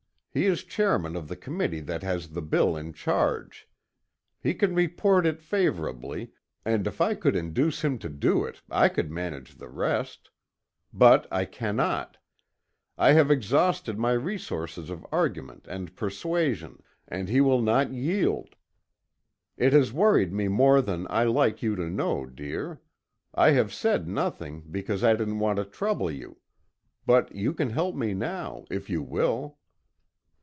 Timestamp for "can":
4.53-4.73, 27.53-27.71